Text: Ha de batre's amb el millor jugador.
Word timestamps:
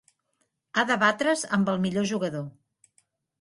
Ha 0.81 0.85
de 0.91 0.97
batre's 1.03 1.43
amb 1.59 1.69
el 1.75 1.79
millor 1.85 2.09
jugador. 2.13 2.49